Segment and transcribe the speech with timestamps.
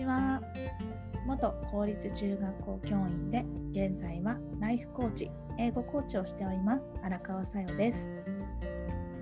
[0.00, 0.40] ちは。
[1.26, 8.08] 元公立中学校教員で現在はライフコーチ英語コーチをしております荒川さよです。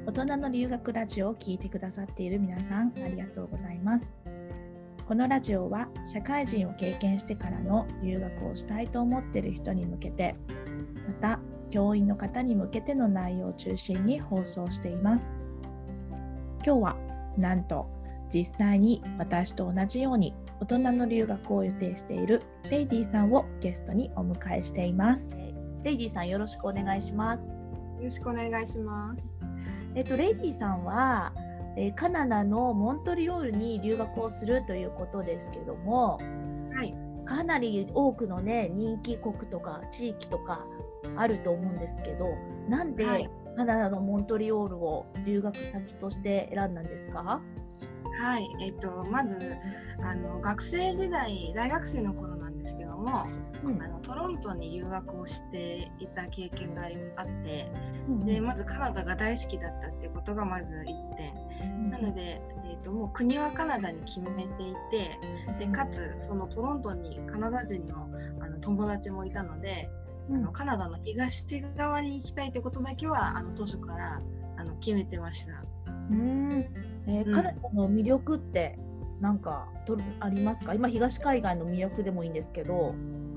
[0.06, 4.14] 大人の留学ラジオを聞いてくださっている皆さんありがとうございます。
[5.06, 10.36] このラジオは社会人を経験してからの留学をしたいと思っている人に向けて
[11.08, 11.40] また
[11.70, 15.32] 教員の方に向けての内容を中心に放送しています。
[16.64, 16.96] 今日は
[17.36, 17.90] なんと
[18.32, 25.30] 実際に私と同じように大人の留学を予定しているレイディさんをゲストにお迎えしています。
[25.84, 27.46] レイディさんよろしくお願いします。
[27.46, 27.54] よ
[28.02, 29.24] ろしくお願いします。
[29.94, 31.32] えっとレイディさんは、
[31.76, 36.18] えカナダのモントリオールに留学をするということですけども、
[36.74, 36.94] はい、
[37.24, 40.66] かなり多くのね人気国とか地域とか
[41.16, 42.26] あると思うんですけど、
[42.68, 43.04] なんで
[43.56, 47.22] カナダのモントリオールを留学先として選んだんですか？
[47.22, 47.67] はい、
[48.60, 49.56] えっと、まず
[50.02, 53.26] あの学生時代大学生の頃なんですけども、
[53.64, 57.70] うん、あのトロントに留学をしていた経験があって、
[58.08, 60.84] うん、でまずカナダが大好きだったっていうことがまず1
[61.16, 65.18] 点、うん、なので、えーと、もう国はカナダに決めていて
[65.58, 68.08] でかつそのトロントにカナダ人の
[68.40, 69.90] あの友達もいたので、
[70.30, 71.44] あのカナダの東
[71.76, 74.22] 側に行きたいってことだけはあの当初から
[74.56, 75.64] あの決めてました。
[76.10, 78.78] うんえー、うん、カナダの魅力って
[79.20, 80.74] なんかとありますか？
[80.74, 82.94] 今東海岸の魅力でもいいんですけど。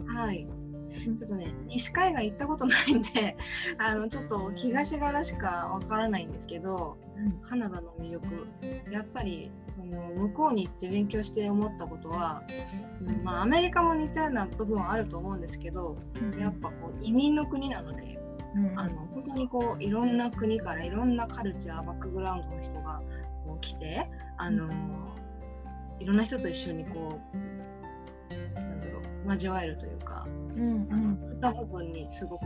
[0.08, 0.48] はい。
[0.92, 3.38] ちょっとね、西海岸行ったことないんで、
[3.80, 8.26] あのちょっと東側しかわからないんですけど、うん、カナダの魅力、
[8.92, 12.44] やっぱりその向こうに行って勉強して思ったことは、
[13.00, 18.20] うんまあ、アメリカも似たような部分はあると思うんですけど、うん、やっぱこう移民の国なので、
[18.56, 23.02] うん、あの本当にこういろんな国からいろんなカルチャーバックグラウンドの人が
[23.62, 24.70] 来てあの、
[26.00, 32.46] いろんな人と一緒にこうなんだろう交わえるというか、うんうん、あのそういった部分にすごく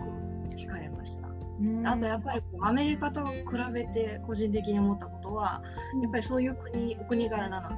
[0.56, 1.29] 惹かれました。
[1.85, 5.63] あとやっぱりこうアメリカと比べて個人的に思ったことは、
[6.01, 7.75] やっぱりそういう国お国柄なので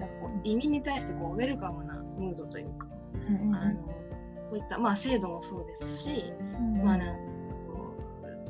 [0.00, 2.86] なんかこう移民に対してこうウェルカムなムードというか、
[3.54, 3.86] あの
[4.48, 6.32] そういった、まあ、制度もそうですし、
[6.82, 7.16] まあ、なん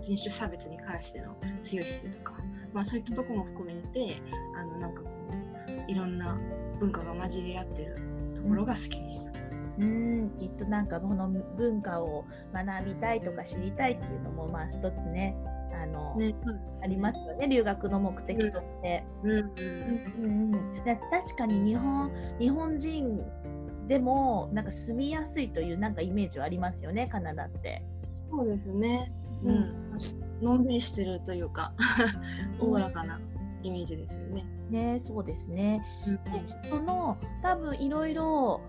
[0.01, 2.35] 人種差別に関しての強い姿勢とか、
[2.73, 4.17] まあ、そういったとこも含めて
[4.57, 5.09] あのなんかこ
[5.89, 6.39] ういろんな
[6.81, 7.97] 文化が混じり合ってる
[8.35, 9.33] ところが好きでした。
[9.79, 15.35] うん、きっとなんかこの文化を学びたいとか知りたいっていうのもまあ一つね
[15.75, 16.35] あの、ねね、
[16.83, 17.49] ありますよね。
[17.49, 19.05] 留学の目的として。
[21.11, 23.23] 確かに日本日本人
[23.89, 27.83] でもなんか住みやすいというなんかイメージはありますよねカナダって。
[28.09, 29.11] そうですね。
[29.43, 29.93] うん、
[30.43, 31.73] のんびりしてるというか
[32.61, 33.21] おおらかな
[33.63, 34.45] イメージですよね。
[34.71, 35.85] ねそうですね。
[36.07, 38.61] うん、でその多分いろいろ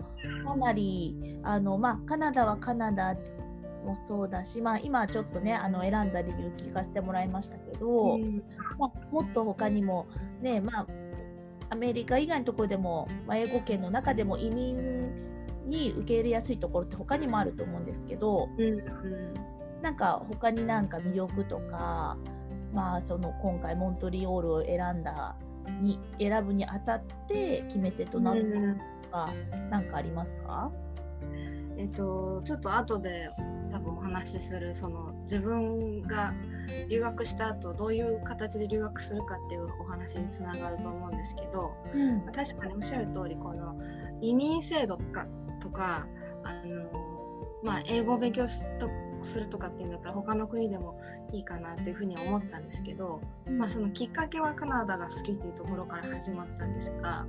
[0.44, 3.16] かなりあの、まあ、カナダはカナダ
[3.84, 8.42] もそうだし、まあ、今ちょっとねあの選んだ理由聞かせてもらいましたけど、うん、
[8.78, 10.06] まあ、もっと他にも
[10.40, 10.86] ね、まあ、
[11.70, 15.10] アメリカ以外のところでも、まあ、英語圏の中でも移民
[15.66, 19.53] に受け入れやすいところって他にもあると思うんですけど、うんうん
[19.84, 22.16] なんか他になんか魅力とか、
[22.72, 25.36] まあ、その今回モントリオールを選んだ
[25.82, 29.28] に選ぶにあたって決め手となったとか
[29.70, 30.72] 何かありますか、
[31.76, 33.28] えっと、ちょっと後で
[33.72, 36.32] 多分お話しするその自分が
[36.88, 43.76] 留学した後どういう形で留学するかっていうお話につながると思うんですけど、うん、確かにおっしゃる通りこの
[44.22, 45.26] 移民制度とか
[45.60, 46.06] とか
[46.42, 46.84] あの、
[47.62, 48.88] まあ、英語を勉強すと
[49.22, 51.00] するとかっていうんだったら他の国でも
[51.32, 57.26] いいかなっていうふうに思ったんですけど、まあ、そのきっかけはカナダが好きっていうところから始まったんですが、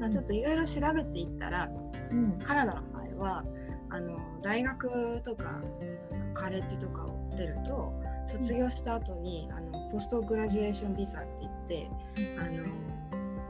[0.00, 1.68] まあ、ちょっといろいろ調べていったら、
[2.10, 3.44] うん、カナダの場合は
[3.90, 5.60] あの大学とか
[6.34, 7.92] カレッジとかを出ると
[8.24, 11.90] 卒業した後に、あのポストグラジュエーションビザって言って
[12.38, 12.66] あの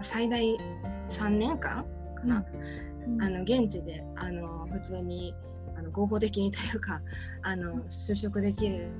[0.03, 0.57] 最大
[1.09, 1.85] 3年間
[2.15, 2.45] かな、
[3.07, 5.58] うん、あの現地であの普通にあ
[5.89, 7.01] の合法的にというか
[7.43, 8.91] あの就職できる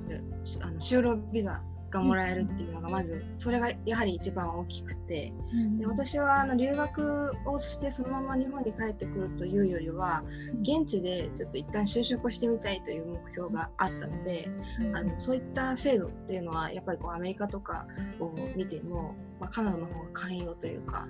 [0.61, 5.33] あの就労ビザがもらえるっていうのがまずそれがやはり一番大きくて、
[5.77, 10.23] で私はあの留学をしてそのまま日本に帰ってくるというよりは
[10.61, 14.49] 現地でちょっと一旦就職をしてみたいという目標があったので、
[14.93, 17.87] あのそういった制度っていうのはやっぱりこうアメリカとか
[18.19, 21.07] を見ても、まあ、カナダの方が寛容というか。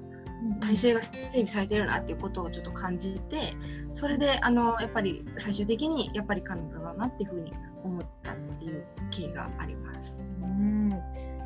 [0.61, 3.53] 体制が整備されてるなっていうことをちょっと感じて
[3.91, 7.51] それであのやっぱり最終的にやっぱりカナダだなっていうふうに
[7.83, 10.15] 思ったっていう経緯があります。
[10.41, 10.89] うん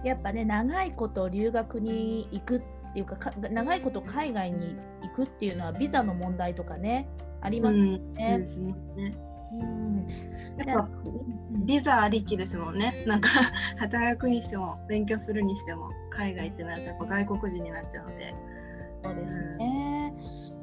[0.04, 2.62] やっぱね長いこと留学に行くっ
[2.94, 7.10] っていうかか長いこと海外に行くっていうのはビザの問題とかね
[7.42, 8.38] ありますよね。
[8.38, 8.76] ですね。
[9.54, 10.08] うん
[10.58, 10.90] やっぱ
[11.66, 13.04] ビザありきですもんね。
[13.08, 13.30] なんか
[13.78, 18.36] 働くにしても勉強するにしても海外ってなるとやっぱ外国人になっちゃうので。
[19.04, 20.14] そうですね。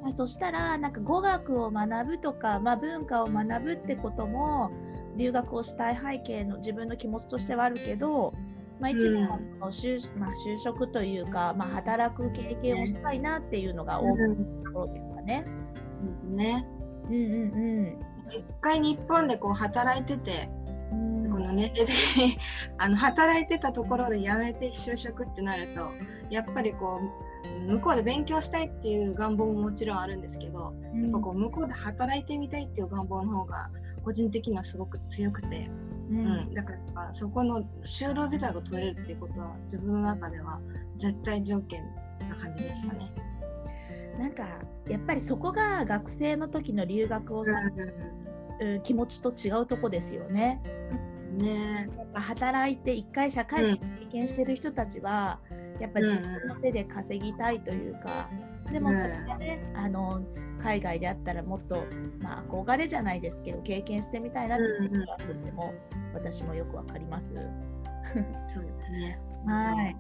[0.05, 4.71] うん、そしたらなんか語学を学ぶとか、まあ、文化を学ぶってことも
[5.17, 8.33] 留学をしたい背景の自分の気持ちとしてはあるけど、
[8.81, 9.39] まあ、一部の
[9.71, 15.45] 就,、まあ、就職というか、まあ、働く経験をしたいなっていうのが大きなところですかね。
[16.03, 16.67] うん、ですね。
[17.09, 18.11] うんうんうん。
[18.31, 20.49] 一回日本でこう働いてて、
[20.93, 21.93] うん、この年齢で
[22.79, 25.91] あの働いてたところで辞めて就職ってなると
[26.31, 27.30] やっぱりこう
[27.69, 33.71] 向こうで勉強したいっていう願望ももちろんあるんですけど、うん、やっぱこう向こうで働いてみたいっていう願望の方が
[34.05, 35.71] 個人的にはすごく強くて、
[36.11, 40.61] うん、うん、だからそこの就労ビザが取れるっていうことは自分の中では
[40.97, 41.83] 絶対条件
[42.29, 43.13] な感じでしたね。
[44.19, 44.45] なんか
[44.89, 47.53] やっぱりそこが学生の時の留学をさ、
[48.61, 50.61] うん、気持ちと違うとこですよね。
[51.39, 51.89] ね。
[52.13, 55.50] 働いて一回社会人経験してる人たちは、うん、
[55.81, 58.29] やっぱ自分の手で稼ぎたいというか、
[58.67, 60.21] うん、でもそれがね、あの
[60.63, 61.87] 海外であったらもっと、
[62.21, 65.75] まあ、憧れじゃないですけど経験してみたいなっていうのはとっても
[66.13, 67.35] 私もよくわかります。
[68.47, 69.21] そうですね。
[69.47, 69.77] はい。
[69.77, 69.93] は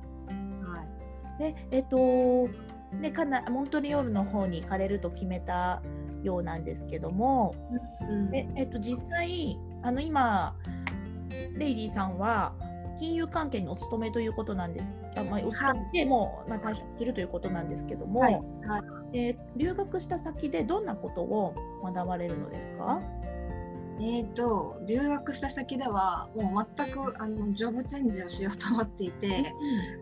[1.38, 1.42] い。
[1.42, 2.48] で、えっと、
[2.96, 5.80] ね、かなモントリオールの方に行かれると決めた
[6.22, 7.54] ようなんですけども、
[8.02, 10.56] うん、ええっと、実際あの今
[11.56, 12.54] レイディさんは
[13.00, 14.94] 金融関係にお勤めということなんです。
[15.16, 18.34] あまあ、お勤めでも、まあ、退職するということなんですけども、はい。
[18.34, 18.42] はい、
[19.18, 23.00] えー、留学した先でどんなことを学ばれるのですか？
[24.02, 29.52] えーと、留学した先ではもう全くあのジョブチェンジをしようと思っていて、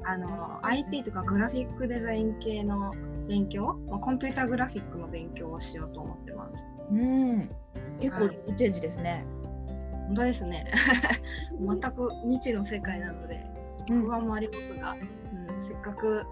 [0.01, 2.95] うん、あの IT とかグラフィックデザイン系の
[3.27, 6.65] 勉強、まあ、コンピューターグラフィックの勉強をしようと思ってます。
[6.93, 7.51] うん、
[8.01, 9.25] 結構ジョブチェンジですね。
[10.09, 10.67] 本当ですね。
[11.59, 13.47] 全く未知の世界なので
[13.89, 16.25] 不安もありますが、うん、うん、せっかく、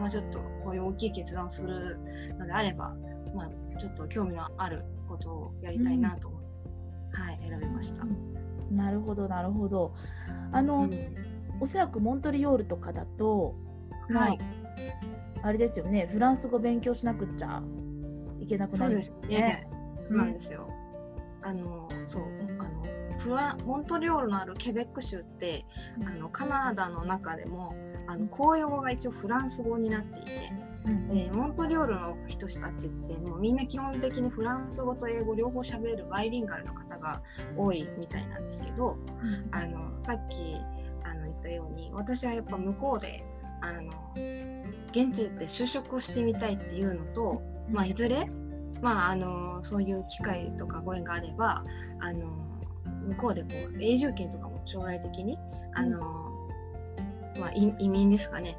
[0.00, 1.98] まあ、ちょっとこういう大きい決断をする
[2.38, 2.94] のであれば、
[3.34, 6.36] まあ、ちょっと興味のあることをやりたいなと
[7.16, 8.04] はい、選びました。
[8.70, 9.94] なるほどなるほど。
[10.52, 11.14] あの、うん、
[11.60, 13.54] おそらくモントリオールとかだと、
[14.10, 14.38] はい、
[15.42, 17.62] あれですよねフランス語勉強しなくっちゃ
[18.40, 19.68] いけなくなるんですね。
[20.08, 20.68] そうなんですよ。
[21.42, 22.22] あのそう
[23.26, 25.66] フラモントリオールのあるケベック州って、
[26.06, 27.74] あのカナダの中でも
[28.06, 30.52] あの公用語が一応フランス語になっていて。
[31.08, 37.22] でモントリオールの人たちってもうみんな基本的にフランス語と英語両方喋るバイリンガルの方が
[37.56, 40.36] 多いみたいなんですけど、うん、あのさっき
[41.02, 43.24] あの言ったように私はやっぱ向こうで
[43.62, 43.90] あの
[44.92, 48.30] 現地で就職をしてみたいっていうのと、まあ、いずれ、
[48.80, 51.64] まあ、あのそういう機会とかご縁があれば
[51.98, 52.28] あの
[53.06, 55.38] 向こうでこう永住権とかも将来的に
[55.74, 56.00] あの、
[57.38, 58.56] まあ、移民ですかね、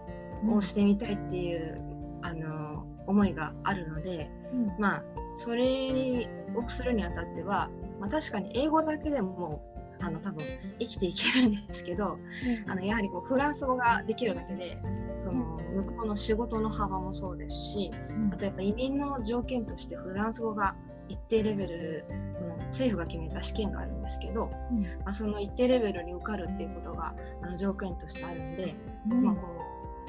[0.49, 1.81] をしてみたいっていう
[2.21, 5.03] あの思いがあるので、うん、まあ
[5.33, 9.63] それをするにあたっては、まあ、確かに英語だけでも
[9.99, 10.45] あの多分
[10.79, 12.19] 生きていけるんですけど、
[12.65, 14.77] うん、あのやはりこうフランス語ができるだけで
[15.19, 15.43] その
[15.75, 20.75] 向こうの仕事の幅もそうですし、うん、あとやっぱ移民の条件としてフランス語が
[21.09, 28.75] 一定レベルその政府が決めた試験があるんですけど、うん、まあ、その一定レベルに受かるっていうことがあの条件としてあるんで、
[29.07, 29.41] まあ、こ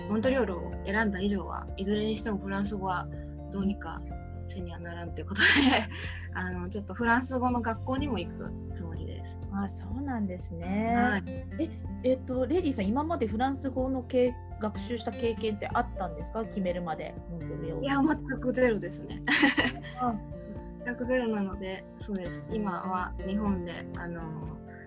[0.08, 3.06] うモントリオールを選んだ以上はいずれにしてもフランス語は
[3.50, 4.00] どうにか
[4.48, 5.46] せにはならんということで
[6.34, 9.36] あのちょっとフランス語の学校にも行くつもりです。
[9.52, 10.94] あそうなんですね。
[10.94, 11.22] はい、
[11.58, 11.70] え
[12.04, 16.44] えっとレディさん今までフランス語のけ学習した経験ってあったんですか？
[16.44, 17.84] 決めるまでモントリオール。
[17.84, 19.22] いや全くゼロですね。
[20.84, 24.22] 全くゼロなのでそうです今は日本であの、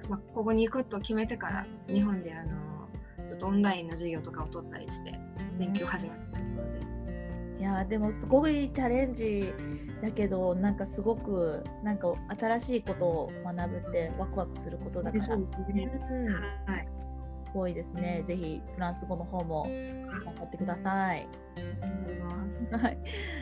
[0.10, 2.90] まあ、ここに行くと決めてから日本であの
[3.28, 5.18] ちょっとオンラインの授業とかを取ったりして
[5.58, 6.92] 勉強始めたところで。
[7.60, 9.54] いやでもすごいチャレンジ
[10.02, 15.24] だけどなんかすごくなんか新しいことを学ぶってワクワクすることだから。
[17.52, 18.24] すごいですね。
[18.26, 21.28] ぜひフランス語の方も頑張ってください。
[22.72, 22.98] はい。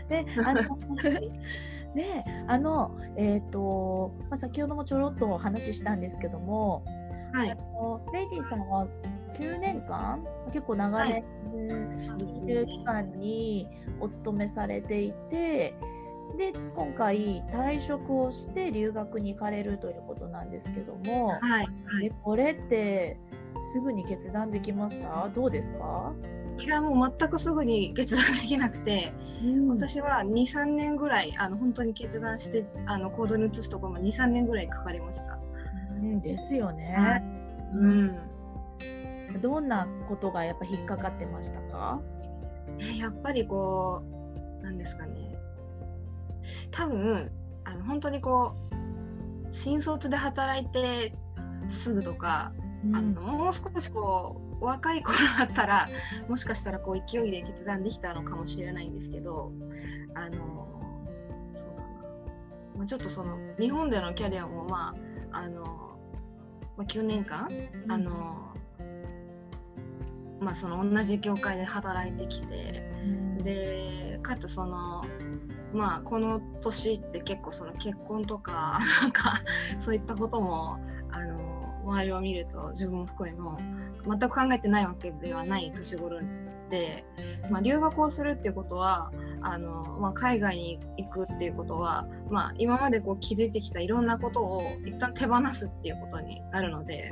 [0.10, 0.62] で、あの
[1.96, 6.84] で、あのえっ、ー、とまあ先ほどもちょろっとお話ししたんですけども、
[7.34, 8.88] はい、あのレイディさんは
[9.34, 11.24] 9年間結構長年、はい、
[12.68, 13.68] 期間に
[14.00, 15.76] お勤めされていて
[16.38, 21.62] で今回退職をして留学に行かれるということなんですけども、はいは
[22.04, 23.20] い、これって
[23.74, 25.30] すぐに決断できました？
[25.30, 26.14] どうですか？
[26.62, 29.14] いやもう全くすぐに決断できなくて、
[29.44, 35.40] うん、私は23年ぐらいあの本当に決断してあの行動に移すところも23年ぐらいかかりました。
[35.96, 37.24] うん、ですよね。
[37.74, 38.18] うん、
[39.42, 42.02] どんなことがやっぱ引っかかってましたか？
[42.98, 44.04] やっぱりこ
[44.62, 45.38] うなんですかね。
[46.72, 47.32] 多分
[47.64, 51.14] あの本当にこう新卒で働いて
[51.68, 52.52] すぐとか、
[52.86, 55.90] うん、あのもう少しこう若い頃だったら
[56.28, 59.52] もしかしたらこう勢いで決断できたのかもしれないんですけど
[60.16, 60.68] あの
[61.54, 61.90] そうだな、
[62.78, 64.96] まあ、ちょっとその日本でのキャリアもま
[65.32, 65.64] ああの、
[66.78, 67.48] まあ、9年間、
[67.86, 68.54] うん、あの
[70.40, 75.04] まあその同じ業界で働いてきて、うん、でかつその
[75.74, 79.42] まあこの年って結構その結婚とかなんか
[79.80, 80.80] そういったことも
[81.12, 83.58] あの周りを見ると自分も含めも
[84.08, 86.20] 全く考えてないわけではない年頃
[86.70, 87.04] で、
[87.50, 97.12] まあ、留学をするっていうことはあの、まあ、海外に行くっていうことは、まあ、今までこう気づいてきたいろんなことを一旦手放すっていうことになるので、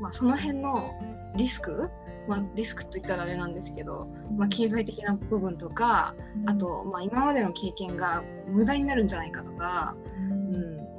[0.00, 0.92] まあ、その辺の
[1.36, 1.90] リスク
[2.28, 6.14] まあ、リスクといったらあれなんですけど、まあ、経済的な部分とか、
[6.46, 9.96] あと、まあ、今までの経験が無駄になるんじゃないかとか、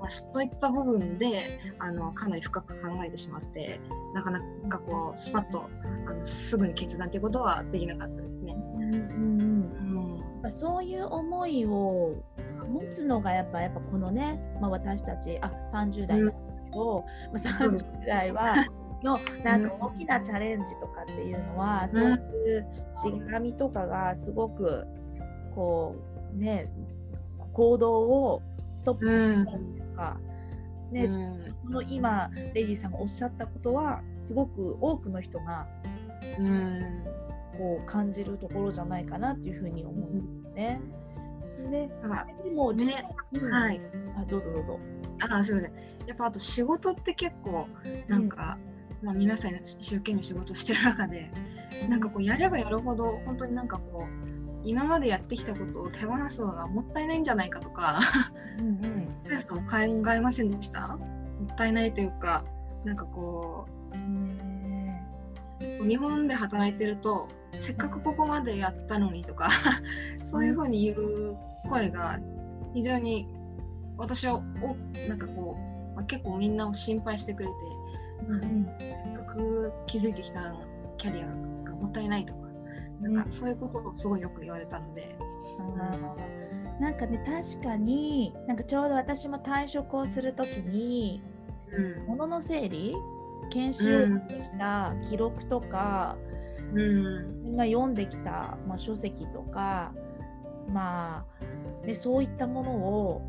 [0.02, 3.80] まあ、そういった部分であのかなり深く考えてしまって
[4.16, 5.70] なかなかこうスパッと
[6.08, 8.56] あのすぐに決断ということはできなかったですね。
[8.78, 12.16] うんうん、そういう思いを
[12.68, 16.38] 持つのがやっぱやっぱこのね、まあ、私たちあ30代だけ
[16.74, 18.56] ど、うん、まあ、30代は
[19.04, 24.86] のなんか大きなチャレンジとかっていうのは、そういうしがみとかがすごく
[25.56, 25.96] こ
[26.34, 26.72] うね
[27.54, 28.42] 行動を
[28.78, 30.18] ストップするとか、
[30.90, 35.68] うん、ね、うん、の今レイジーさんがおっしゃったことはすごく多くの人が、
[36.40, 37.04] うん、
[37.58, 40.82] こう感じるところじゃないかなっていうふうに思うんですね。
[41.70, 41.90] で、
[42.44, 43.82] でも実際、ね、はい、
[44.18, 44.80] あどうぞどうぞ。
[45.20, 45.92] あすみません。
[46.08, 47.68] やっぱあと仕事って結構
[48.08, 48.58] なんか、
[49.04, 51.32] まあ、皆さん一生懸命仕事してる中で
[51.90, 54.31] なんかこうやればやるほど本当になんかこう
[54.64, 58.00] 今までやってきたことを手放すのがもったいないんじゃないかとか
[58.60, 58.76] うん、うん、
[59.56, 59.68] も
[60.04, 60.98] 考えませんでした？
[60.98, 60.98] も
[61.52, 62.44] ったいないというか
[62.86, 67.28] なんかこう日本で働いてると
[67.60, 69.50] せっかくここまでやったのにとか
[70.24, 71.38] そういうふうに言う
[71.70, 72.20] 声が
[72.74, 73.28] 非常に
[73.98, 74.42] 私はお
[75.08, 77.56] なんかこう、まあ、結構みんなを心配してくれて
[78.30, 80.54] うん、せっかく気づいてきた
[80.98, 81.26] キャリア
[81.68, 82.40] がもったいないとか、
[83.02, 85.16] なんかそういうことをすごいよく言われたので。
[85.60, 91.22] うん、なんかね確かになんかちょうど私も退職をする時に、
[91.72, 92.96] うん、物の整理
[93.50, 96.16] 研修をしてきた記録とか、
[96.74, 99.94] うん、みんな読んできた、まあ、書籍とか
[100.72, 101.26] ま
[101.84, 103.22] あでそういったものを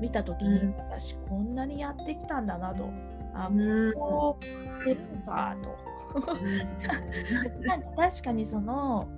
[0.00, 2.84] 見た時に、うん、私こんなにやってきたんだなと
[3.34, 3.50] あ
[3.94, 5.84] こうしてるのかと。
[7.96, 9.08] 確かにその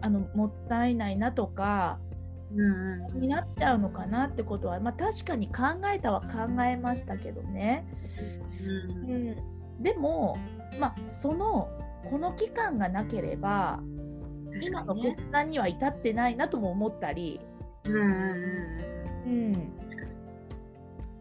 [0.00, 1.98] あのもったいないなとか、
[2.54, 5.62] うん、になっちゃうのかなってことは、まあ、確かに考
[5.94, 7.86] えたは考えましたけどね、
[9.06, 9.18] うん、う
[9.78, 10.36] ん、でも、
[10.80, 11.68] まあ、その
[12.10, 13.80] この期間がなければ、
[14.50, 17.40] ね、今の決断には至ってないなとも思ったり、
[17.86, 18.12] うん、
[19.24, 19.87] うん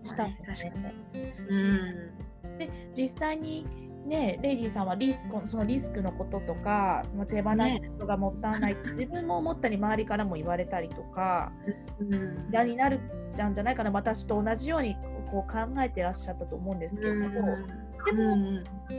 [0.08, 0.94] したんですね。
[1.50, 1.58] う
[2.48, 3.66] ん、で実際に
[4.08, 7.58] ね、レイディさんはリスクそのリスクのこととか、まあ、手放す
[7.92, 11.52] ことがもったいない、ね、自分も思ったり周りからも言われたりとか、
[12.00, 13.02] うん、嫌になる
[13.36, 13.92] じゃんじゃないかな。
[13.92, 14.96] 私と同じように
[15.30, 17.58] こう考えてらっしゃったと思うんですけど、うん、でも、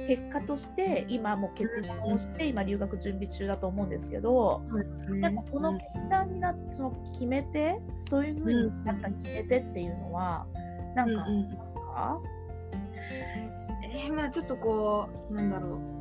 [0.07, 4.63] 結果として今も決断をして今留学準備中だと思うんですけど、
[5.09, 10.47] うん、なんかこの決断になってその決めてそういうふうになった決めてっていうのは、
[11.07, 12.21] なんかありますか、
[12.73, 15.99] うんうん、えー、まあちょっとこうなんだろう。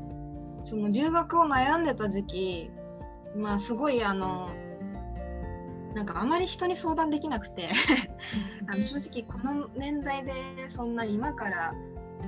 [0.68, 2.72] その留学を悩んでた時期
[3.38, 4.50] まあすごいあの
[5.96, 7.72] なんかあまり人に相談できなくて
[8.68, 10.34] あの正直この年代で
[10.68, 11.74] そんな今から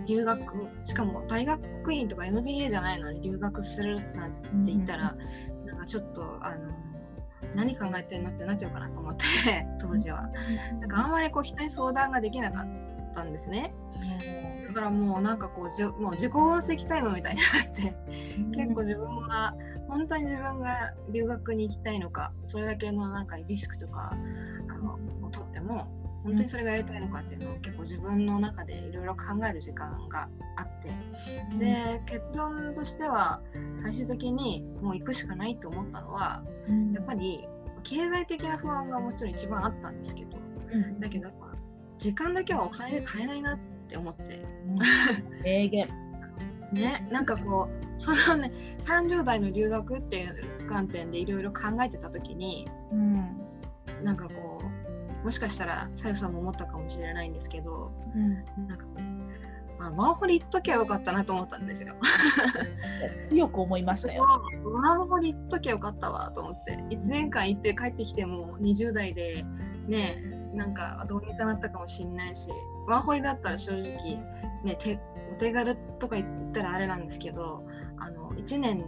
[0.08, 4.32] 留学しかも大学院とか MBA じゃないのに留学するなん
[4.66, 5.16] て言ったら、
[5.62, 6.72] うん、なんかちょっとあの
[7.56, 9.24] 何考えてんのってなっちゃうかなと思って
[9.80, 10.30] 当時は。
[10.80, 13.74] なんかあんまりこう人に相談ができなかったんですね。
[14.68, 17.96] だからもうなんかこうじもう自己分析タイムみたいになって
[18.56, 19.56] 結構自分は
[19.88, 24.16] 本当に自分が留学に行きたいのかそれだけのなんかリスクとか
[24.68, 25.88] あのをとっても
[26.30, 30.90] 本当にそれがやりたいのかっていうのを結構自分の中でいろいろ考える時間があって。
[31.58, 33.42] で結論としては
[33.82, 36.44] 最終的にもう行くしかないと思ったのは
[36.94, 37.48] やっぱり
[37.84, 40.38] 経済的な不安がもちろん一番あったんですけど、
[41.00, 41.32] だけど
[41.98, 43.60] 時間だけはお金で買えないなっ
[43.90, 44.46] て思って。
[45.44, 45.88] 名言。
[46.74, 48.52] ね、なんかこうそのね
[48.86, 53.14] 30代の留学っていう観点でいろいろ考えてた時に、うん、
[54.04, 54.49] なんかこう
[55.24, 58.34] もしかしたらさゆさんも思ったかもしれないんですけど、うん、
[58.68, 58.86] なんか
[59.80, 61.96] まあ、ワーホリ行っときゃよかったなと思ったんですよ。
[63.26, 64.24] 強く思いましたよ。
[64.66, 66.76] ワーホリ行っときゃよかったわと思って。
[66.90, 69.46] 1年間行って帰ってきても20代で
[69.88, 70.22] ね
[70.54, 72.50] なんかどうにかなったかもしれないし
[72.88, 74.18] ワーホリだったら正直
[74.66, 75.00] ね手
[75.32, 77.64] お手軽とか言ったらあれなんですけど
[78.00, 78.84] あの1年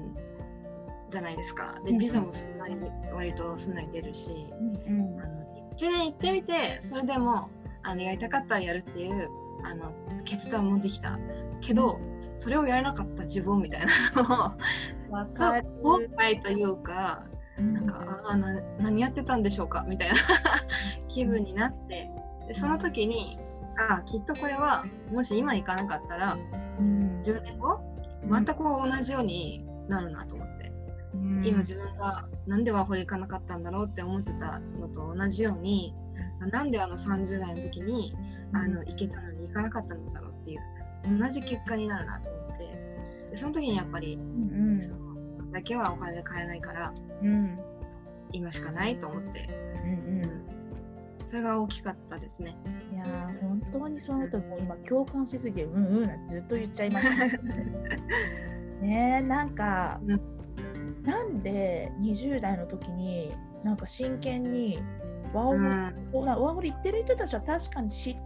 [1.10, 1.80] じゃないですか。
[1.86, 2.76] でビザもすんなり、
[3.14, 4.48] 割とすんなり出るし、
[4.88, 5.41] うん、あの
[5.82, 7.50] 1年行ってみてそれでも
[7.84, 9.30] あのやりたかったらやるっていう
[9.64, 9.92] あの
[10.24, 11.18] 決断もできた。
[11.62, 12.00] けど、
[12.40, 13.86] それをやらなかった自分みたい
[14.16, 15.16] なのを
[15.84, 17.24] 後悔というか、
[17.58, 19.86] なんかあな何やってたんでしょうか？
[19.88, 20.16] みたいな
[21.08, 22.10] 気分になって。
[22.48, 23.38] でその時に
[23.78, 26.38] あきっとこれはもし今行かなかったら、
[26.80, 27.80] うん、10年後
[28.30, 30.71] 全く同じようになるなと思って、
[31.14, 35.94] うん、今自分がなんでワーホリ行かなかったんだろうって思ってたのと同じように
[36.52, 38.16] なんであの30代の時に
[38.54, 42.52] あの行けたのに行かなかったんだろうっていう同じ結果になるなと思って。
[43.32, 44.22] でその時にやっぱり、うん
[45.40, 47.58] うん、だけはお金で買えないから、うん、
[48.34, 49.50] 今しかないと思って、
[49.84, 49.92] うん
[50.22, 52.58] うん、それが大きかったですね。
[52.94, 53.06] いや
[53.42, 57.38] 本当にそのともう今共感しすぎてうんうんなんてずっと言っちゃいました。
[58.82, 60.22] ねなんか、うん、
[61.04, 64.80] なんで20代の時になんか真剣に
[65.34, 68.18] ワオ、うん、ワオホリ行ってる人たちは確かに知っ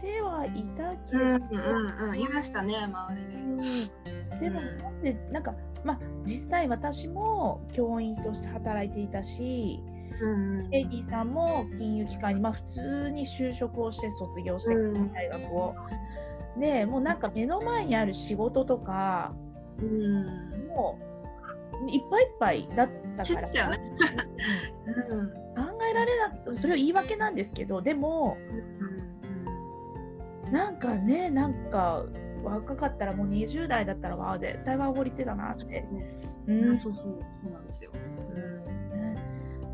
[0.00, 3.34] てはいたけど、うんうんうん、いましたね周りで。
[3.34, 9.80] うん、でもなんでなんかまあ実際私も教員として働いていたし。
[10.70, 14.74] エイディさんも金融機関に、まあ、普通に就職をして卒業して
[15.12, 15.74] 大学を。
[16.56, 19.34] でもうなんか目の前にある仕事とか、
[19.80, 21.13] うん、もう
[21.88, 23.80] いっぱいいっぱいだったから、ね。
[25.08, 25.34] うん、考
[25.90, 28.36] えられなくそれは言い訳なんですけどでも、
[30.46, 32.04] うん、なんかねなんか
[32.42, 35.84] 若かったらもう20代だったらわ絶対ワーホリってたなって。
[36.46, 37.02] うん、そうそう。
[37.42, 37.90] そうなんですよ。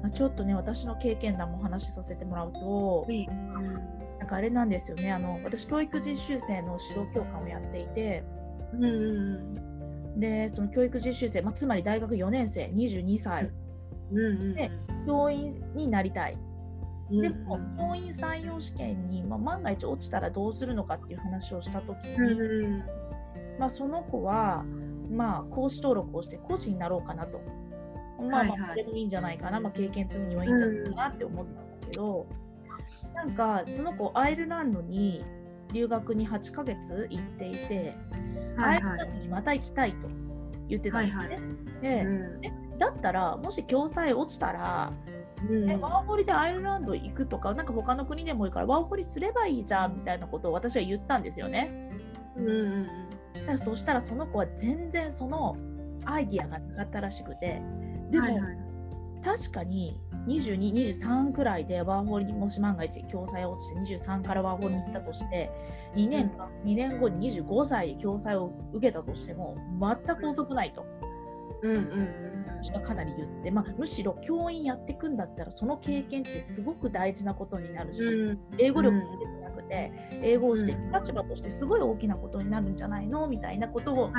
[0.02, 3.26] まあ、ちょっとね私の経験談も話しさせてもらうと、うん、
[4.18, 5.12] なんかあれなんですよね。
[5.12, 8.24] あの私教育実習生の指導教官をやっていて、
[8.72, 9.54] うん、
[10.20, 13.50] でその教育実習生、まあ、つまり大学4年生22歳、
[14.12, 14.70] うんうん、で
[15.06, 16.38] 教員になりたい。
[17.10, 22.84] でも教員採用試験に、まあ、万が一落ちたらどうするのかっていう話をした時に、うん、
[23.58, 24.64] まあ、その子は、
[25.10, 27.40] まあ、講師登録をして講師になろうかなと。
[28.20, 32.26] まあまあそれもいいんじゃないかな、まあ、経験積むにはいいんじゃないかなって思ったんだけど、
[33.08, 35.24] うん、なんかその子アイルランドに
[35.72, 37.94] 留学に8ヶ月行っていて、
[38.56, 40.08] はいはい、アイルランドにまた行きたいと
[40.68, 41.24] 言ってたんですね。
[41.24, 41.40] はいはい、
[41.82, 42.02] で、
[42.72, 44.92] うん、だったらもし共済落ちたら、
[45.48, 51.90] うん、ワーホリでアイルランド行くとかなんか他の国でもいいからワーホリすればいいじゃんみたいなことを私は言ったんですよね。
[52.36, 52.86] うんうん、
[53.34, 55.56] だからそしたらその子は全然その
[56.04, 57.62] アイディアがなかったらしくて。
[58.10, 58.58] でも、はいはい、
[59.22, 65.50] 確かに22、23くらいでワーホリにもし万が一共済落ちて23からワーホリに行ったとして
[65.96, 70.84] 2年間、うん、2年後に25歳で共済を受けたとしても全く遅くないと。
[71.62, 72.30] うんうんうん
[72.62, 79.18] 私はかなり言って、まあ、むしろ教員やっていくんだったらその経験ってすごく大事なことになるし、うん、英語力も
[79.70, 84.12] 出て英語をしていく立場としてすごい大きなことになるんじゃないのみたいなことを、本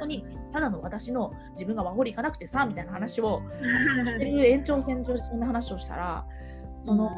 [0.00, 3.42] 当にただの私の自分がワホリ行かなくてさみたいな話を
[4.20, 6.26] 延長線上でそんな話をしたら
[6.78, 7.10] その。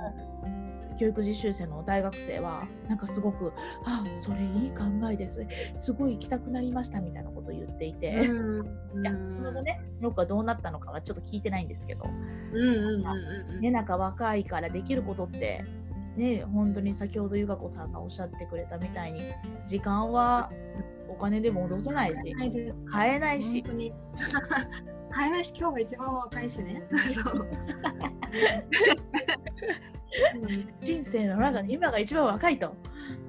[0.99, 3.53] 教育実習生の大学生はなんかすごく
[3.85, 5.45] 「あそれいい考えです。
[5.75, 8.63] すごい行きたくなりました」みたいなことを言っていて、う
[9.01, 12.05] ん、いやそのねその子はどうなったのかはちょっと聞いてないんですけど、
[13.61, 15.65] ねなんか若いからできることって
[16.17, 19.21] ね本当に先ほど由香子さんがおっしゃってくれたみたいに
[19.67, 20.51] 時間は
[21.09, 22.17] お金で戻せないし
[22.91, 23.63] 買えないし。
[25.15, 26.83] 買えないし今日が一番若いしね。
[30.83, 32.75] 人生の中で今が一番若いと。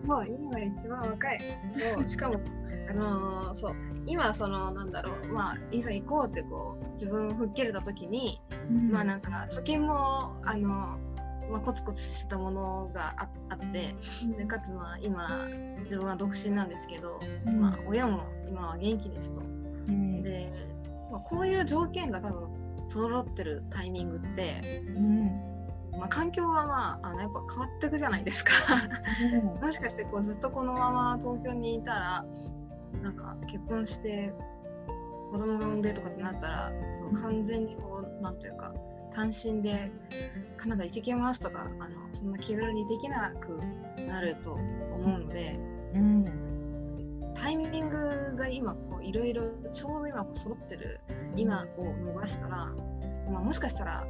[0.05, 1.39] そう、今が一番若い。
[1.95, 2.39] そうしかも、
[2.89, 10.97] あのー、そう今そのなんだろうまあいざ行こうってこう自分を吹っ切れた時に、うん、まあなんか貯金もあの
[11.51, 13.95] まあ、コツコツしたものがああって
[14.37, 15.47] でかつまあ今
[15.83, 17.59] 自分は独身なんですけど、うん。
[17.59, 19.41] まあ、親も今は元気ですと。
[19.41, 20.23] うん。
[20.23, 20.49] で、
[21.11, 22.49] まあ、こういう条件が多分
[22.87, 25.53] 揃ってるタイミングって、うん。
[25.97, 28.51] まあ、環境はまああのやっぱ変わっていくじゃないですか。
[29.61, 32.25] もしかしてこうずっとこのまま東京にいたら
[33.01, 34.33] なんか結婚して
[35.31, 38.73] 子供が産んでとかってなったらそう完全にこうなんというか
[39.13, 39.91] 単身で
[40.57, 43.59] カナダ行ってきますとかあのそんな気軽にできなく
[44.07, 45.59] なると思うので
[45.95, 50.99] うんタイミングが今こういろいろちょうど今こう揃ってる
[51.35, 52.71] 今を逃したら、
[53.29, 54.05] まあ、もしかしたら、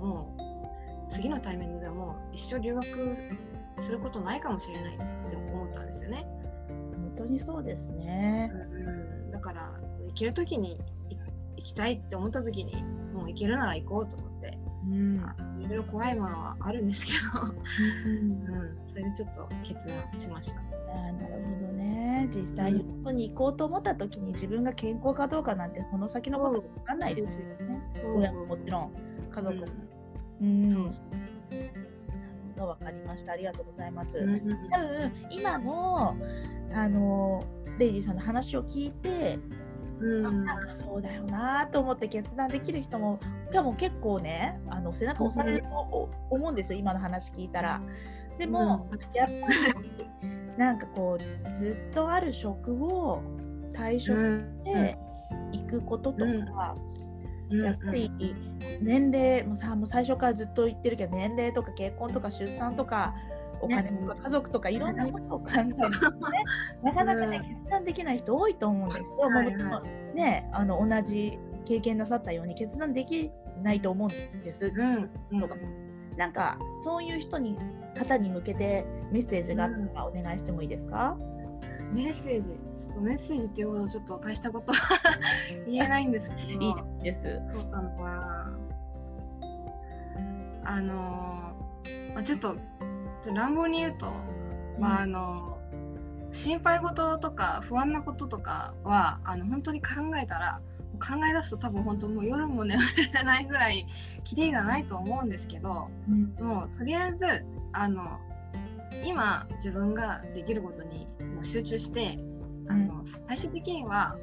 [0.00, 0.36] うん、も
[1.08, 2.86] う次のタイミングではもう一生留学
[3.80, 4.98] することないかもしれないっ
[5.30, 6.26] て思ったんですよね。
[6.68, 8.52] 本当にそうですね。
[8.52, 9.72] うん、だから
[10.06, 10.74] 行ける時に
[11.08, 11.16] い
[11.56, 12.84] 行きたいって思った時に
[13.28, 14.58] 行けるなら行こうと思って。
[14.90, 15.20] うん。
[15.24, 20.58] あいろいろ怖いものはあるんですけど、うんうん、それでちょっと決断しました。
[20.58, 22.28] あーなるほどね。
[22.32, 27.82] 実際に本当に行こうと思った時に自分が健康かどうかなんてこの先のこと分かんないですよね。
[27.90, 28.18] そう。
[28.18, 28.92] 親ももちろん。
[29.30, 29.66] 家族も。
[30.40, 30.68] うん。
[30.70, 31.10] そうそう。
[31.10, 31.70] なる
[32.56, 33.32] ほど分かりました。
[33.32, 34.18] ありがとうございます。
[34.18, 36.16] うん多分今の
[36.72, 37.44] あの
[37.78, 39.38] レイジーさんの話を聞いて、
[40.00, 40.44] うん。
[40.44, 43.18] んかそうだよなと思って決断できる人も
[43.52, 47.80] でも結構ねあの背中押されると思うんですよ今の話聞いたら。
[48.38, 49.32] でも、やっぱ
[49.82, 50.08] り
[50.56, 53.20] なんかこうずっとある職を
[53.72, 54.16] 退職
[54.64, 54.96] して
[55.52, 56.76] 行くこととか、
[57.50, 57.64] うん。
[57.64, 58.10] やっぱり
[58.80, 63.14] 年齢もさもう最初からずっと言ってるけど年齢とか結婚とか出産とか
[63.60, 65.96] お金とか家族とかいろんなことを考えるとね、
[66.82, 69.18] なかなかね、決断できない人多いと思うんですよ。
[69.28, 73.30] はいはいねあの同じ経験なさったように決断でき
[73.62, 74.72] ないと思うんです。
[74.74, 75.10] うん。
[75.32, 75.40] うん。
[75.40, 75.56] とか
[76.16, 77.56] なんかそういう人に
[77.94, 81.16] 方に向けてメッセージがあったらお願いしてもいいですか？
[81.92, 82.48] メッセージ。
[82.74, 84.98] ちょっとメッセージっていうほどちょっと大したことは
[85.66, 86.40] 言えないんですけど。
[86.60, 87.38] いいです。
[87.42, 88.58] そうなのかな。
[90.64, 92.56] あのーまあ、ちょっと
[93.32, 94.06] 乱暴に言うと、
[94.78, 95.58] まああの
[96.30, 99.88] 心配事とか不安なこととかはあの本当に考
[100.22, 100.60] えたら
[100.98, 103.86] 考え出すと多分本当もう夜も眠れないぐらい
[104.24, 106.34] キリがないと思うんですけどうん。
[106.44, 108.18] もうとりあえずあの
[109.04, 112.18] 今自分ができることにもう集中して
[112.68, 114.16] あの、最終的には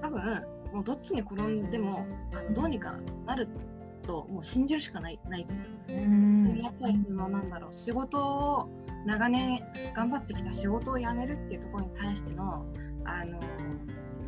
[0.00, 3.48] 多分もうどっちに転んでもあのどうにかなる
[4.02, 5.92] ともう信じるしかないないと思います。
[5.92, 8.68] うんそれやっぱりそのなんだろう仕事を
[9.06, 9.62] 長年
[9.94, 12.66] 頑張ってきた仕事を辞めるっていうところに対しての
[13.04, 13.38] あの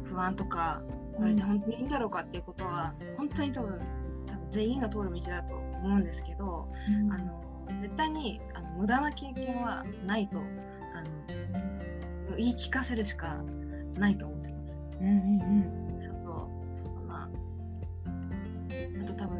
[0.05, 0.83] 不安とか
[1.17, 3.79] これで本当にいいんだろうかっていうことは本当に多分
[4.27, 6.69] 多分全員が通る道だと思うんですけど
[7.11, 10.43] あの絶対にあの無駄な経験はないとあ
[12.31, 13.41] の言い聞かせるしか
[13.97, 14.99] ないと思ってます。
[15.01, 15.84] うんうんあと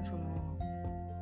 [0.05, 0.35] その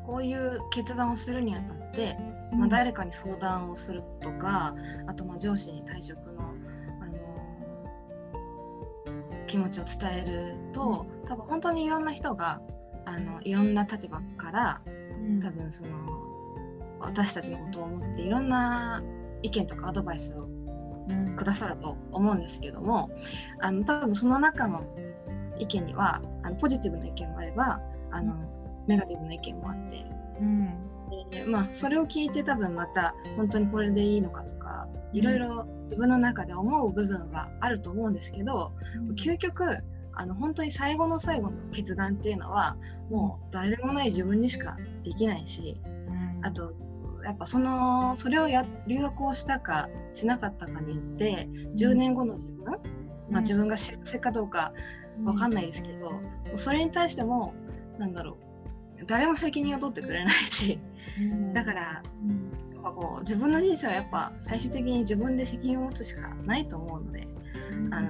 [0.07, 2.17] こういう決断をするにあたって、
[2.53, 2.59] うん。
[2.59, 4.75] まあ、誰かに相談をするとか
[5.07, 6.43] あとまあ上司に退職の、
[7.01, 7.13] あの
[9.47, 12.61] 気持ちを伝えると、多分本当にいろんな人が
[13.05, 14.91] あのいろんな立場からう
[15.21, 15.41] ん。
[15.41, 15.91] 多分その
[17.01, 19.03] 私たちのことを思っていろんな
[19.43, 20.49] 意見とかアドバイスを
[21.09, 21.37] うん。
[21.37, 23.11] くださると思うんですけども
[23.61, 24.85] あの多分その中の
[25.59, 28.35] 意見にはあのポジティブな意見もあればあの、
[28.87, 30.05] ネガティブな意見もあって
[30.41, 30.93] うん。
[31.31, 38.73] で、まあ、それを聞いて多分また本当にこれでいいのかとかいろいろ自分の中で思う部分はあると思うんですけど
[39.17, 39.65] 究極
[40.15, 42.77] あの本当に最後の最後の決断っていうのは
[43.11, 45.79] もう誰でもない自分にしかできないし
[46.43, 46.75] あと
[47.25, 52.65] やっぱそのそれをや留学をしたかしなかったかによって10年後の自分、
[53.31, 54.73] まあ、自分が幸せかどうか
[55.25, 56.11] わかんないですけど、
[56.57, 57.55] それに対しても
[57.99, 58.52] なんだろう
[59.07, 60.79] 誰も責任を取ってくれないし。
[61.53, 62.03] だからや
[62.81, 67.29] っぱこう自分の人生はやっぱ最終的に自分で責任を持つしかないと思うので
[67.91, 68.09] あの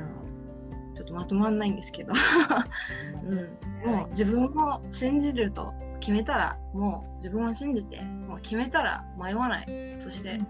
[0.94, 2.12] ちょっとまとまんないんですけど、
[3.24, 9.96] うん、もう自分を信じると決めたらもう自分を信じてもう決めたら迷わない。
[9.98, 10.40] そして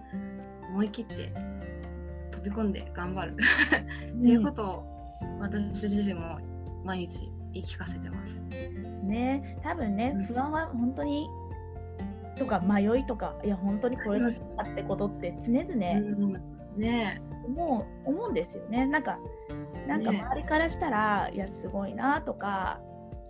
[0.70, 1.32] 思い切って
[2.32, 3.36] 飛び込んで頑張る。
[3.36, 4.84] っていうことを
[5.38, 6.38] 私自身も
[6.84, 8.36] 毎日言い聞かせてます。
[9.04, 9.58] ね。
[9.62, 10.24] 多分ねうん。
[10.24, 11.28] 不安は本当に
[12.38, 14.32] とか迷いとかいや本当にこれだっ
[14.74, 16.32] てことって常々うん。
[16.76, 17.20] ね。
[17.44, 18.86] 思う思うんですよね。
[18.86, 19.18] なんか
[19.86, 20.20] なんかね。
[20.22, 22.80] 周りからしたら、いやすごいなとか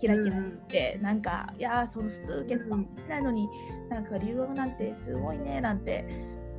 [0.00, 3.48] キラキラして、なんかいやーその普通受けてたもないのに、
[3.88, 6.04] なんか留学なんてすごいねなんて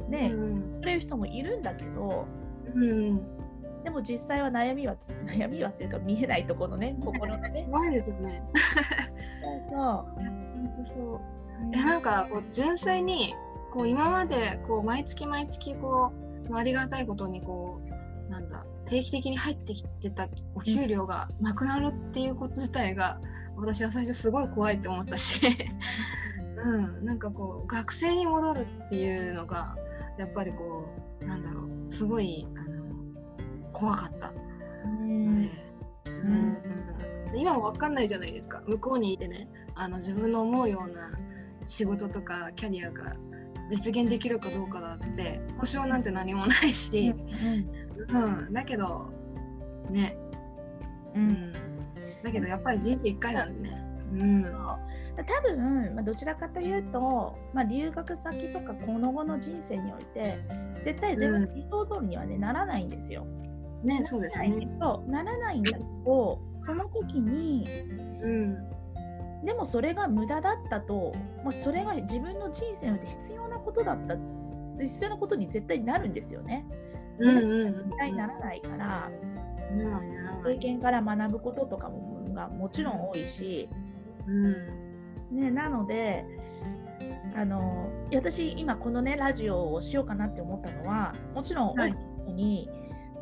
[0.10, 0.80] ね、うん。
[0.82, 2.26] くれる人もいるんだけど
[2.74, 3.22] うん
[3.84, 7.68] でも実際は悩みはつ 悩みはっていうか見えないところのね心のね。
[7.70, 8.44] 怖いですよね。
[9.42, 11.22] そうそ本当そう。
[11.70, 11.76] う。
[11.76, 13.36] いやなんかこう純粋に
[13.72, 16.14] こう今までこう毎月毎月こ
[16.48, 17.82] うまあありがたいことにこ
[18.28, 23.20] うなんだ定期的に入ってきてたお給料がなくなるっていうこと自体が
[23.56, 25.40] 私は最初すごい怖いって思ったし、
[26.64, 29.76] うん、なんかこう学生に戻るっていうのが
[30.18, 30.86] やっぱりこ
[31.22, 32.48] うなんだろうすごい
[33.74, 34.32] 怖かった。
[34.86, 35.50] うん。
[36.06, 36.58] うん。
[37.32, 38.62] で今も分かんないじゃないですか。
[38.68, 41.12] 向こうにいてねあの自分の思うような
[41.66, 43.16] 仕事とかキャリアが
[43.70, 47.14] 実現できるかどうかだって保証なんて何もないし、
[48.10, 49.10] うんだけど
[49.90, 50.18] ね、
[51.16, 51.28] ううん。
[51.30, 51.54] ん、
[52.24, 53.84] だけどやっぱり人生1回なんでね。
[54.14, 54.44] うん。
[55.22, 60.40] 多分、まあ、どちらかというと、まあ、留学先とかこの後の人生において
[60.84, 63.28] 絶対自分の理想通りには、ねならないんですよ。
[63.84, 64.56] ねそうですね。
[64.60, 67.68] けどならないんだけどその時に
[68.22, 68.58] うん
[69.46, 74.16] でもそれが無駄だったと、まあ、それが自分の人生において必要なことだった
[74.80, 76.66] 必要なことに絶対なるんですよね。
[77.20, 79.12] うんうんうん絶対ならないから
[79.72, 80.44] うん。
[80.44, 83.70] 経験から学ぶこととかもがもちろん多いし、
[84.28, 86.26] うんね、なので
[87.36, 91.96] あの私今このねラジオをしようかなって思ったのはもちろん多はい
[92.28, 92.70] に、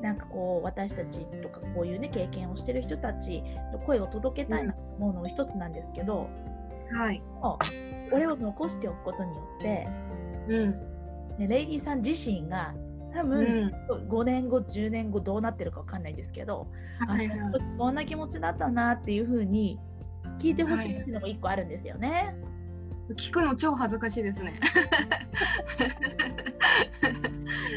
[0.02, 6.30] なんかこう私たちとかこういうね経験をしてる人たちの声を届けたいなと思うのも一つなんですけど、
[6.92, 7.22] はい。
[7.42, 9.88] もうこれを残しておくことによって、
[10.48, 10.72] うん
[11.38, 12.74] ね、レイディさん自身が
[13.14, 13.72] 多う分、ん
[14.10, 16.68] 5年後10年後どうなってるかわかんないですけど、
[17.08, 19.80] あはいはいその時こんな気持ちだったなっていう風に
[20.40, 22.36] 聞いてほしいっていうのも一個あるんですよね。
[23.18, 24.60] 聞くの超恥ずかしいですね。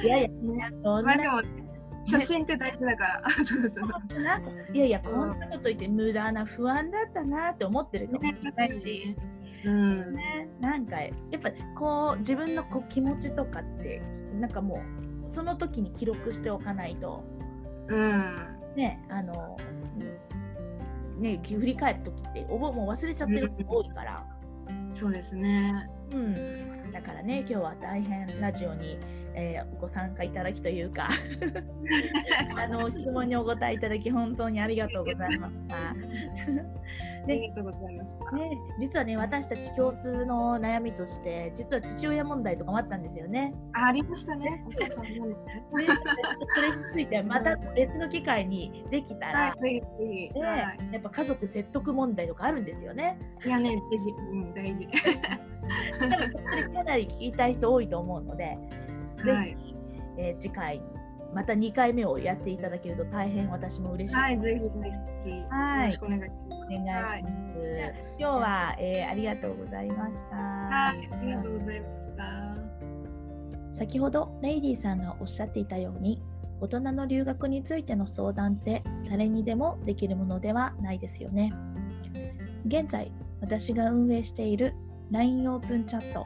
[0.02, 1.63] いやいや、ねそんなまあでも
[2.06, 3.30] 初心って大事だから。
[3.44, 3.80] そうそ
[4.18, 4.22] う。
[4.22, 4.40] な
[4.72, 9.16] いやいや、こんなこと言って無駄な不安だったなって思ってるかもしれないし、
[9.64, 10.14] うん。
[10.14, 14.02] ね、なんかやっぱこう自分のこう気持ちとかって
[14.38, 14.82] なんかも
[15.26, 17.24] うその時に記録しておかないと
[17.88, 18.36] うん。
[18.76, 19.56] ねあの
[21.18, 24.26] ね振り返る時っておぼもう忘れちゃってること多いから、
[24.92, 25.70] そうですね。
[26.12, 28.96] うん、だからね今日は大変ラジオに、
[29.34, 31.08] えーご参加いただきというか
[32.56, 35.76] あの質問にお答えいただき本当にありがとうございました。
[37.26, 38.36] ありがとうございました。
[38.36, 43.52] ね、実はね私たち共通の悩みとして実は父親問題とかもあったんですよね。
[43.72, 44.64] あありましたね。
[44.66, 45.18] お父さんもね。
[45.20, 45.36] ね
[46.54, 50.40] それについてまた別の機会にできたら、はい、ぜひぜひ。
[50.40, 53.18] ねはやっぱ家族説得問題とかあるんですよね。
[53.44, 53.48] い。
[53.48, 54.10] いやね、大事。
[54.10, 54.88] うん、大事。
[55.98, 59.48] 多分それかなり聞きたい人多いと思うので、はい。
[59.48, 59.74] ぜひ、
[60.18, 60.82] えー次回
[61.34, 64.16] また2回目をやっていただけると大変私も嬉しい。
[64.16, 64.70] はい、ぜひぜ
[65.24, 65.30] ひ。
[65.50, 66.53] はいよろしくお願いします。
[66.66, 67.24] お願いします。
[68.18, 70.36] 今日は、えーありがとうございました。
[70.36, 73.74] はい、ありがとうございました。
[73.74, 76.22] 先ほどレイディさんがおっしゃっていたように
[76.60, 81.52] 大人の留学についての相談って誰にでもできるものではないですよね
[82.66, 84.74] 現在私が運営している
[85.10, 86.24] LINE オープンチャット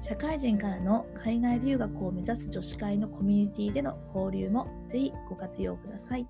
[0.00, 6.26] 社会人からの海外留学を目指す女子会のコミュニティでの交流もぜひご活用ください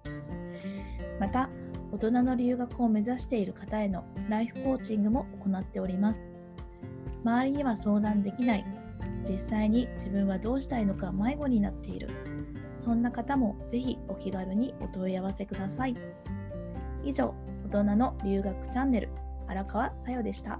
[1.20, 1.48] また
[1.92, 6.26] 大人の留学を目指している方へのライフコーチングも行っております。
[7.24, 8.64] 周りには相談できない。
[9.28, 12.08] 実際に自分はどうしたいのか迷子になっている。
[12.78, 15.96] そんな方もぜひお気軽にお問い合わせください。
[17.04, 17.34] 以上
[17.70, 19.08] 大人の留学チャンネル。
[19.48, 20.58] 荒川さよでした。